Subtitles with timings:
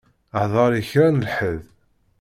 [0.41, 1.63] Hḍeṛ i kra n ḥedd.